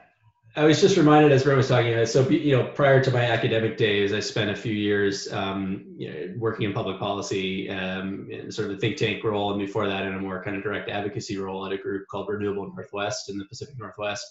[0.58, 2.10] I was just reminded as Brent was talking about.
[2.10, 6.10] So, you know, prior to my academic days, I spent a few years, um, you
[6.10, 9.86] know, working in public policy, um, in sort of a think tank role, and before
[9.86, 13.30] that, in a more kind of direct advocacy role at a group called Renewable Northwest
[13.30, 14.26] in the Pacific Northwest.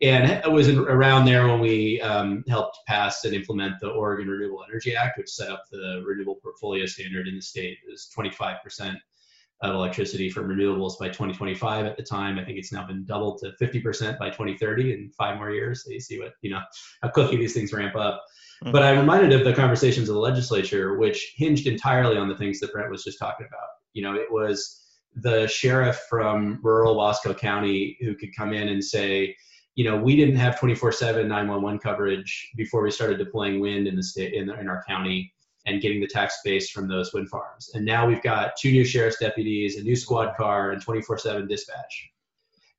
[0.00, 4.28] And I was in, around there when we um, helped pass and implement the Oregon
[4.28, 7.76] Renewable Energy Act, which set up the renewable portfolio standard in the state.
[7.86, 8.96] It was 25 percent
[9.60, 12.38] of electricity from renewables by 2025 at the time.
[12.38, 15.84] I think it's now been doubled to 50% by 2030 in five more years.
[15.84, 16.60] So you see what, you know,
[17.02, 18.22] how quickly these things ramp up.
[18.62, 18.72] Mm-hmm.
[18.72, 22.60] But I'm reminded of the conversations of the legislature, which hinged entirely on the things
[22.60, 23.68] that Brent was just talking about.
[23.94, 24.84] You know, it was
[25.16, 29.34] the sheriff from rural Wasco County who could come in and say,
[29.74, 34.02] you know, we didn't have 24/7 911 coverage before we started deploying wind in the
[34.02, 35.32] state in, the, in our county
[35.68, 37.70] and getting the tax base from those wind farms.
[37.74, 42.10] And now we've got two new sheriff's deputies, a new squad car, and 24/7 dispatch.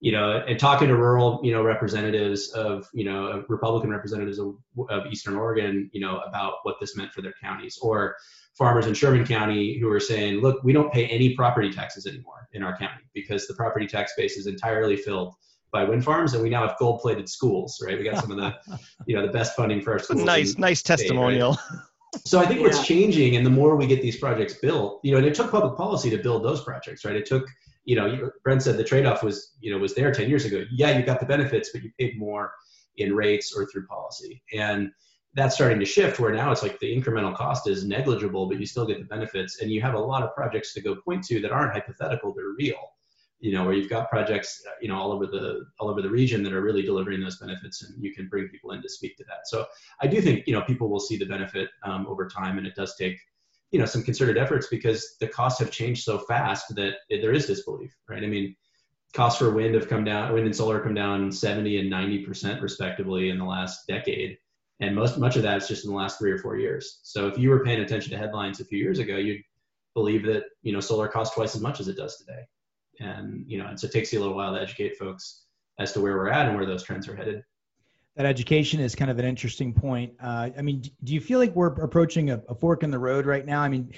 [0.01, 4.55] You know, and talking to rural, you know, representatives of, you know, Republican representatives of,
[4.89, 8.15] of Eastern Oregon, you know, about what this meant for their counties, or
[8.57, 12.47] farmers in Sherman County who are saying, look, we don't pay any property taxes anymore
[12.53, 15.35] in our county because the property tax base is entirely filled
[15.71, 18.37] by wind farms and we now have gold plated schools right we got some of
[18.37, 21.57] the you know the best funding for our schools nice nice state, testimonial?
[22.25, 22.67] So I think yeah.
[22.67, 25.51] what's changing, and the more we get these projects built, you know, and it took
[25.51, 27.15] public policy to build those projects, right?
[27.15, 27.47] It took,
[27.85, 30.63] you know, Brent said the trade-off was, you know, was there 10 years ago.
[30.71, 32.53] Yeah, you got the benefits, but you paid more
[32.97, 34.43] in rates or through policy.
[34.53, 34.91] And
[35.35, 38.65] that's starting to shift where now it's like the incremental cost is negligible, but you
[38.65, 39.61] still get the benefits.
[39.61, 42.55] And you have a lot of projects to go point to that aren't hypothetical, they're
[42.57, 42.79] real
[43.39, 46.43] you know, where you've got projects, you know, all over the all over the region
[46.43, 49.23] that are really delivering those benefits, and you can bring people in to speak to
[49.25, 49.47] that.
[49.47, 49.65] So
[50.01, 52.75] I do think you know people will see the benefit um, over time, and it
[52.75, 53.17] does take
[53.71, 57.31] you know some concerted efforts because the costs have changed so fast that it, there
[57.31, 58.23] is disbelief, right?
[58.23, 58.55] I mean,
[59.13, 62.25] costs for wind have come down, wind and solar have come down 70 and 90
[62.25, 64.37] percent respectively in the last decade,
[64.81, 66.99] and most much of that is just in the last three or four years.
[67.03, 69.43] So if you were paying attention to headlines a few years ago, you'd
[69.93, 72.41] believe that you know solar costs twice as much as it does today
[72.99, 75.43] and you know and so it takes you a little while to educate folks
[75.79, 77.43] as to where we're at and where those trends are headed
[78.19, 80.11] that education is kind of an interesting point.
[80.21, 83.25] Uh, I mean, do you feel like we're approaching a, a fork in the road
[83.25, 83.61] right now?
[83.61, 83.93] I mean,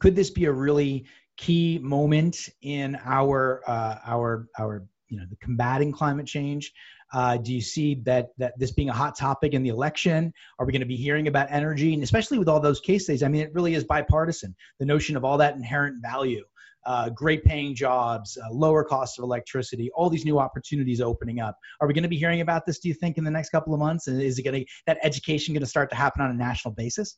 [0.00, 1.04] could this be a really
[1.36, 6.72] key moment in our uh, our our you know the combating climate change?
[7.12, 10.32] Uh, do you see that that this being a hot topic in the election?
[10.58, 13.22] Are we going to be hearing about energy, and especially with all those case studies?
[13.22, 14.56] I mean, it really is bipartisan.
[14.80, 16.44] The notion of all that inherent value
[16.86, 21.56] uh, great paying jobs, uh, lower cost of electricity, all these new opportunities opening up.
[21.80, 23.72] Are we going to be hearing about this, do you think, in the next couple
[23.74, 24.06] of months?
[24.06, 26.74] And is it going to, that education going to start to happen on a national
[26.74, 27.16] basis?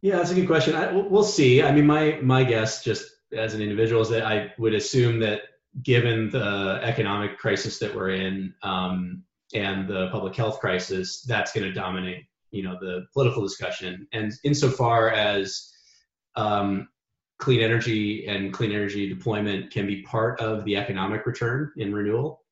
[0.00, 0.76] Yeah, that's a good question.
[0.76, 1.62] I, we'll see.
[1.62, 5.42] I mean, my, my guess just as an individual is that I would assume that
[5.82, 11.66] given the economic crisis that we're in um, and the public health crisis, that's going
[11.66, 14.06] to dominate, you know, the political discussion.
[14.12, 15.72] And insofar as
[16.36, 16.88] um,
[17.38, 22.42] clean energy and clean energy deployment can be part of the economic return in renewal.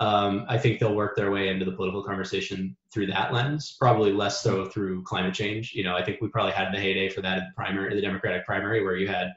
[0.00, 4.12] Um, I think they'll work their way into the political conversation through that lens, probably
[4.12, 5.72] less so through climate change.
[5.74, 8.00] You know, I think we probably had the heyday for that in the primary, the
[8.00, 9.32] Democratic primary, where you had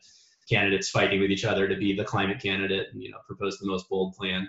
[0.48, 3.68] candidates fighting with each other to be the climate candidate and, you know, propose the
[3.68, 4.48] most bold plan.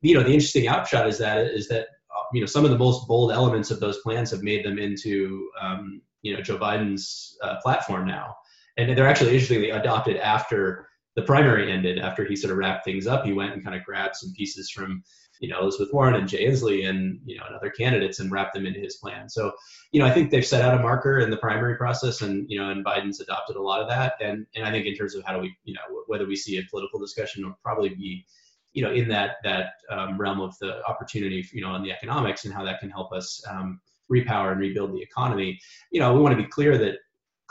[0.00, 1.86] You know, the interesting upshot is that, is that,
[2.32, 5.48] you know, some of the most bold elements of those plans have made them into,
[5.60, 8.34] um, you know, Joe Biden's uh, platform now
[8.76, 11.98] and they're actually interestingly adopted after the primary ended.
[11.98, 14.70] After he sort of wrapped things up, he went and kind of grabbed some pieces
[14.70, 15.02] from
[15.40, 18.54] you know Elizabeth Warren and Jay Inslee and you know and other candidates and wrapped
[18.54, 19.28] them into his plan.
[19.28, 19.52] So
[19.90, 22.58] you know I think they've set out a marker in the primary process, and you
[22.58, 24.14] know and Biden's adopted a lot of that.
[24.20, 26.58] And and I think in terms of how do we you know whether we see
[26.58, 28.24] a political discussion will probably be
[28.72, 32.44] you know in that that um, realm of the opportunity you know on the economics
[32.44, 33.80] and how that can help us um,
[34.10, 35.58] repower and rebuild the economy.
[35.90, 36.96] You know we want to be clear that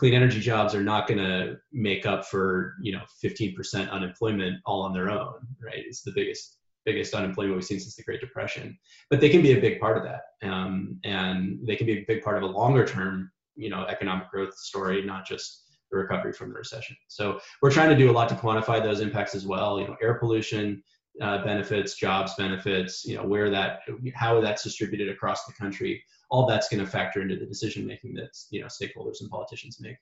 [0.02, 4.82] clean energy jobs are not going to make up for you know 15% unemployment all
[4.82, 5.84] on their own right?
[5.86, 8.76] It's the biggest biggest unemployment we've seen since the great depression.
[9.12, 12.06] But they can be a big part of that um, and they can be a
[12.08, 16.34] big part of a longer term you know economic growth story not just the recovery
[16.34, 16.96] from the recession.
[17.08, 19.98] So we're trying to do a lot to quantify those impacts as well you know
[20.02, 20.82] air pollution
[21.20, 23.82] uh, benefits jobs benefits you know where that
[24.16, 28.14] how that's distributed across the country all that's going to factor into the decision making
[28.14, 29.98] that you know stakeholders and politicians make.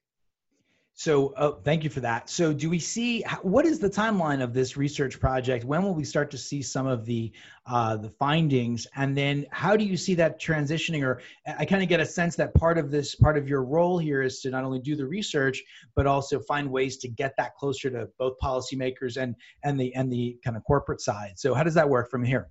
[1.00, 2.30] So, oh, thank you for that.
[2.30, 5.64] So, do we see what is the timeline of this research project?
[5.64, 7.32] When will we start to see some of the
[7.66, 11.02] uh, the findings, and then how do you see that transitioning?
[11.02, 11.22] Or
[11.58, 14.22] I kind of get a sense that part of this, part of your role here,
[14.22, 15.64] is to not only do the research,
[15.96, 20.12] but also find ways to get that closer to both policymakers and and the and
[20.12, 21.40] the kind of corporate side.
[21.40, 22.50] So, how does that work from here?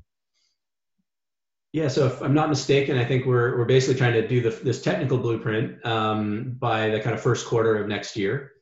[1.72, 4.50] Yeah, so if I'm not mistaken, I think we're we're basically trying to do the,
[4.50, 8.52] this technical blueprint um, by the kind of first quarter of next year,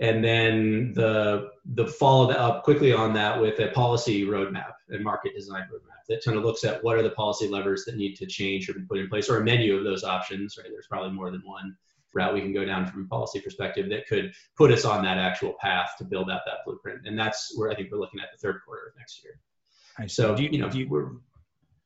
[0.00, 5.32] and then the the follow up quickly on that with a policy roadmap and market
[5.36, 8.26] design roadmap that kind of looks at what are the policy levers that need to
[8.26, 10.58] change or be put in place, or a menu of those options.
[10.58, 11.76] Right, there's probably more than one
[12.14, 15.18] route we can go down from a policy perspective that could put us on that
[15.18, 18.26] actual path to build out that blueprint, and that's where I think we're looking at
[18.32, 19.38] the third quarter of next year.
[20.08, 21.10] So do you, you know, do you, we're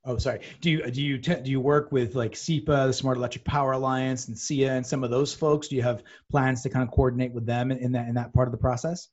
[0.07, 0.41] Oh, sorry.
[0.61, 4.29] Do you do you do you work with like SEPA, the Smart Electric Power Alliance,
[4.29, 5.69] and SEIA, and some of those folks?
[5.69, 8.35] Do you have plans to kind of coordinate with them in, in that in that
[8.35, 9.09] part of the process?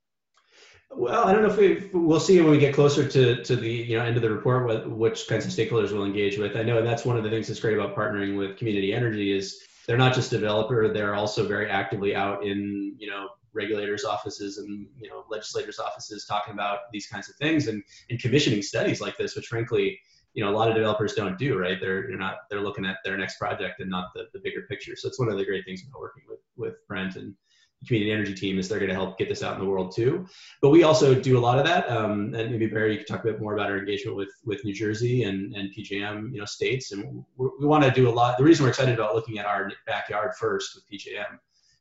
[0.94, 3.72] Well, I don't know if we we'll see when we get closer to to the
[3.72, 6.58] you know end of the report what which kinds of stakeholders we'll engage with.
[6.58, 9.62] I know that's one of the things that's great about partnering with community energy is
[9.88, 14.88] they're not just developer; they're also very actively out in you know regulators' offices and
[15.00, 19.16] you know legislators' offices talking about these kinds of things and and commissioning studies like
[19.16, 19.98] this, which frankly
[20.34, 21.78] you know a lot of developers don't do right?
[21.80, 24.96] They're you're not they're looking at their next project and not the, the bigger picture.
[24.96, 27.34] So it's one of the great things about working with with brent and
[27.82, 29.92] the community energy team is they're going to help get this out in the world
[29.96, 30.28] too.
[30.62, 33.22] But we also do a lot of that um, and maybe barry you could talk
[33.22, 36.46] a bit more about our engagement with with new jersey and and pjm you know
[36.46, 36.92] states.
[36.92, 39.72] And we want to do a lot the reason we're excited about looking at our
[39.86, 41.40] backyard first with pjm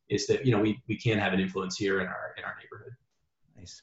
[0.09, 2.57] is that you know we, we can have an influence here in our in our
[2.61, 2.93] neighborhood.
[3.57, 3.83] Nice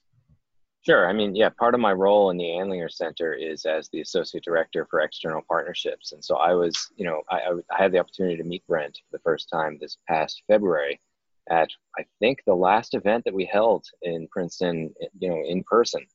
[0.87, 1.09] Sure.
[1.09, 4.45] I mean, yeah, part of my role in the Andlinger Center is as the associate
[4.45, 6.13] director for external partnerships.
[6.13, 9.17] And so I was, you know, I, I had the opportunity to meet Brent for
[9.17, 11.01] the first time this past February
[11.49, 11.67] at,
[11.99, 16.05] I think, the last event that we held in Princeton, you know, in person.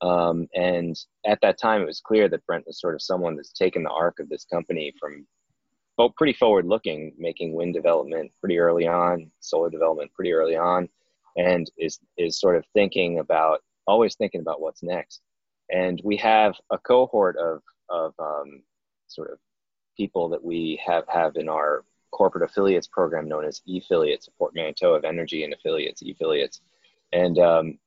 [0.00, 3.52] Um, and at that time, it was clear that Brent was sort of someone that's
[3.52, 5.24] taken the arc of this company from
[5.98, 10.88] well, pretty forward looking, making wind development pretty early on, solar development pretty early on,
[11.36, 15.20] and is, is sort of thinking about always thinking about what's next.
[15.70, 18.62] And we have a cohort of, of um,
[19.08, 19.38] sort of
[19.96, 25.04] people that we have, have in our corporate affiliates program known as E-ffiliates, portmanteau of
[25.04, 26.60] energy and affiliates, E-ffiliates.
[27.12, 27.78] And um,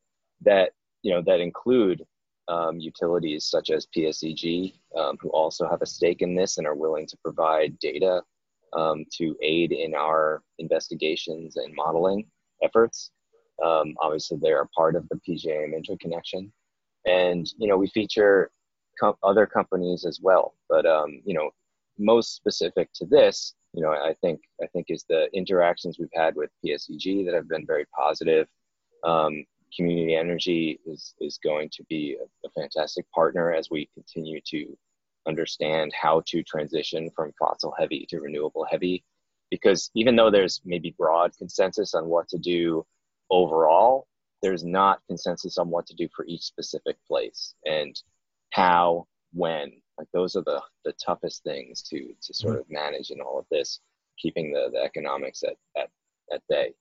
[0.42, 2.06] that, you know, that include
[2.48, 6.76] um, utilities such as PSEG, um, who also have a stake in this and are
[6.76, 8.22] willing to provide data
[8.74, 12.26] um, to aid in our investigations and modeling
[12.64, 13.12] efforts.
[13.64, 16.52] Um, obviously, they're a part of the PJM interconnection,
[17.06, 18.52] and you know we feature
[19.24, 20.56] other companies as well.
[20.68, 21.52] But um, you know,
[21.98, 26.36] most specific to this, you know, I think I think is the interactions we've had
[26.36, 28.48] with PSEG that have been very positive.
[29.04, 29.46] Um,
[29.76, 34.78] community energy is is going to be a, a fantastic partner as we continue to
[35.28, 39.04] understand how to transition from fossil heavy to renewable heavy
[39.52, 42.86] because even though there's maybe broad consensus on what to do
[43.30, 44.08] overall,
[44.42, 48.00] there's not consensus on what to do for each specific place and
[48.52, 49.72] how, when.
[49.98, 53.46] Like those are the, the toughest things to to sort of manage in all of
[53.52, 53.82] this,
[54.18, 55.90] keeping the, the economics at, at,
[56.32, 56.74] at bay.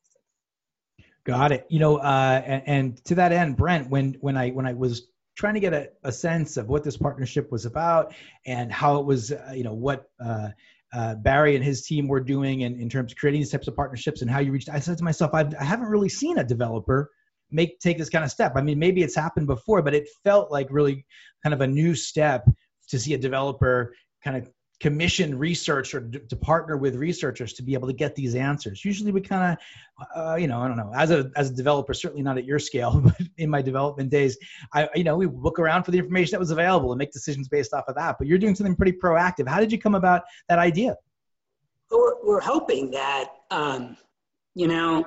[1.25, 1.67] Got it.
[1.69, 5.09] You know, uh, and, and, to that end, Brent, when when I when I was
[5.37, 8.15] trying to get a, a sense of what this partnership was about
[8.47, 10.49] and how it was, uh, you know, what uh,
[10.93, 13.77] uh, Barry and his team were doing in, in terms of creating these types of
[13.77, 14.69] partnerships and how you reached.
[14.69, 17.11] I said to myself, I've, I haven't really seen a developer
[17.51, 18.53] make take this kind of step.
[18.57, 21.07] I mean, maybe it's happened before, but it felt like really
[21.43, 22.45] kind of a new step
[22.89, 27.75] to see a developer kind of commission research or to partner with researchers to be
[27.75, 28.85] able to get these answers.
[28.85, 29.59] Usually, we kind
[29.97, 30.93] of, uh, you know, I don't know.
[30.95, 34.39] As a as a developer, certainly not at your scale, but in my development days,
[34.73, 37.49] I, you know, we look around for the information that was available and make decisions
[37.49, 38.17] based off of that.
[38.19, 39.49] But you're doing something pretty proactive.
[39.49, 40.97] How did you come about that idea?
[41.91, 43.97] We're, we're hoping that, um,
[44.55, 45.07] you know,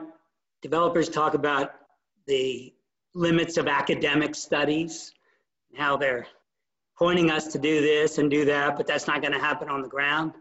[0.62, 1.72] developers talk about
[2.26, 2.74] the
[3.14, 5.14] limits of academic studies,
[5.76, 6.28] how they're
[7.02, 9.82] pointing us to do this and do that, but that's not going to happen on
[9.82, 10.34] the ground.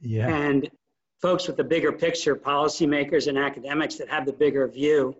[0.00, 0.28] Yeah.
[0.28, 0.70] And
[1.20, 5.16] folks with the bigger picture, policymakers and academics that have the bigger view,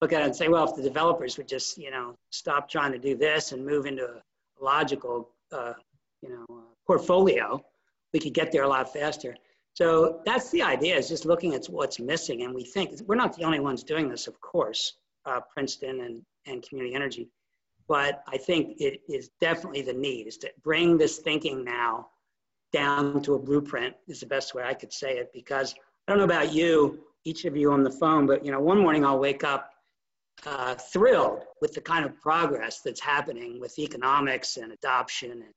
[0.00, 2.90] look at it and say, well, if the developers would just, you know, stop trying
[2.90, 4.20] to do this and move into a
[4.60, 5.74] logical, uh,
[6.20, 7.64] you know, uh, portfolio,
[8.12, 9.36] we could get there a lot faster.
[9.74, 12.42] So that's the idea is just looking at what's missing.
[12.42, 14.94] And we think we're not the only ones doing this, of course,
[15.26, 17.28] uh, Princeton and, and community energy.
[17.86, 22.08] But I think it is definitely the need is to bring this thinking now
[22.72, 25.74] down to a blueprint is the best way I could say it because
[26.06, 28.78] I don't know about you, each of you on the phone, but you know, one
[28.78, 29.70] morning I'll wake up
[30.46, 35.54] uh, thrilled with the kind of progress that's happening with economics and adoption and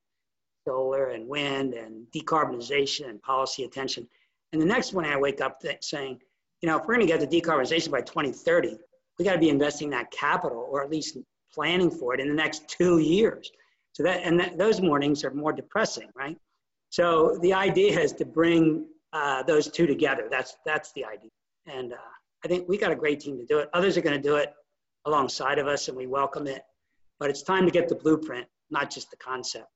[0.66, 4.06] solar and wind and decarbonization and policy attention.
[4.52, 6.20] And the next morning I wake up th- saying,
[6.60, 8.76] you know, if we're going to get to decarbonization by 2030,
[9.18, 11.18] we got to be investing that capital or at least
[11.52, 13.50] planning for it in the next two years.
[13.92, 16.36] So that, and that, those mornings are more depressing, right?
[16.90, 20.28] So the idea is to bring uh, those two together.
[20.30, 21.30] That's, that's the idea.
[21.66, 21.96] And uh,
[22.44, 23.68] I think we got a great team to do it.
[23.74, 24.52] Others are going to do it
[25.04, 26.62] alongside of us and we welcome it.
[27.18, 29.66] But it's time to get the blueprint, not just the concept.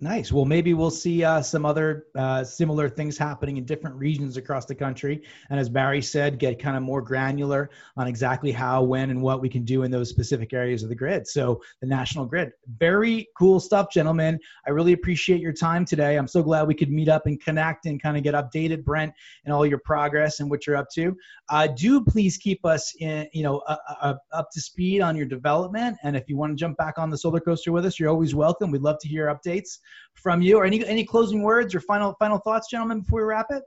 [0.00, 0.30] Nice.
[0.30, 4.64] Well, maybe we'll see uh, some other uh, similar things happening in different regions across
[4.64, 5.24] the country.
[5.50, 9.40] And as Barry said, get kind of more granular on exactly how, when, and what
[9.40, 11.26] we can do in those specific areas of the grid.
[11.26, 12.52] So, the national grid.
[12.78, 14.38] Very cool stuff, gentlemen.
[14.68, 16.16] I really appreciate your time today.
[16.16, 19.12] I'm so glad we could meet up and connect and kind of get updated, Brent,
[19.44, 21.16] and all your progress and what you're up to.
[21.48, 25.26] Uh, do please keep us in, you know, uh, uh, up to speed on your
[25.26, 25.96] development.
[26.04, 28.32] And if you want to jump back on the solar coaster with us, you're always
[28.32, 28.70] welcome.
[28.70, 29.78] We'd love to hear updates
[30.14, 30.58] from you.
[30.58, 33.62] Or any any closing words or final final thoughts gentlemen before we wrap it?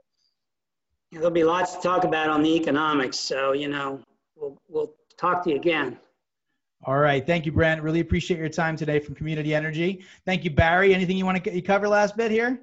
[1.10, 4.00] Yeah, there'll be lots to talk about on the economics so you know
[4.36, 5.98] we'll we'll talk to you again.
[6.84, 7.24] All right.
[7.24, 7.82] Thank you brent.
[7.82, 10.04] Really appreciate your time today from community energy.
[10.26, 10.94] Thank you barry.
[10.94, 12.60] Anything you want to cover last bit here?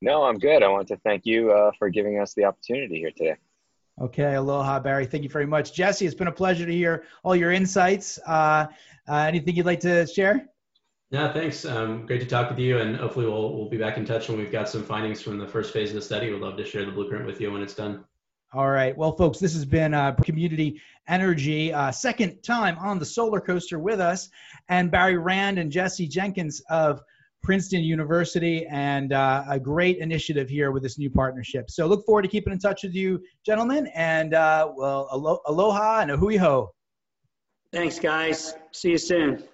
[0.00, 0.64] No i'm good.
[0.64, 3.36] I want to thank you uh, for giving us the opportunity here today.
[4.00, 5.06] Okay, aloha, Barry.
[5.06, 5.74] Thank you very much.
[5.74, 8.18] Jesse, it's been a pleasure to hear all your insights.
[8.26, 8.66] Uh,
[9.06, 10.48] uh, anything you'd like to share?
[11.12, 11.66] Yeah, thanks.
[11.66, 14.38] Um, great to talk with you, and hopefully we'll we'll be back in touch when
[14.38, 16.32] we've got some findings from the first phase of the study.
[16.32, 18.02] We'd love to share the blueprint with you when it's done.
[18.54, 18.96] All right.
[18.96, 23.78] Well, folks, this has been uh, Community Energy, uh, second time on the solar coaster
[23.78, 24.30] with us,
[24.70, 27.02] and Barry Rand and Jesse Jenkins of
[27.42, 31.70] Princeton University, and uh, a great initiative here with this new partnership.
[31.70, 36.00] So, look forward to keeping in touch with you, gentlemen, and uh, well, alo- aloha
[36.00, 36.72] and a hui ho.
[37.70, 38.54] Thanks, guys.
[38.72, 39.44] See you soon.